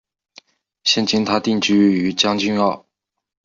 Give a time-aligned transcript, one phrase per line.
[0.83, 2.87] 现今她定居于将军澳。